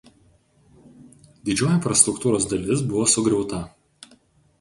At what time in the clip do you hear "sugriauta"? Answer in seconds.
3.13-3.61